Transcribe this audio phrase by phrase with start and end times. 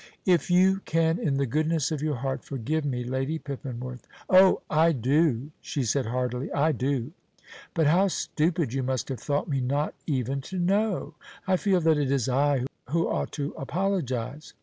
[0.25, 4.93] "If you can in the goodness of your heart forgive me, Lady Pippinworth" "Oh, I
[4.93, 7.11] do," she said heartily, "I do.
[7.75, 11.13] But how stupid you must have thought me not even to know!
[11.45, 14.55] I feel that it is I who ought to apologize.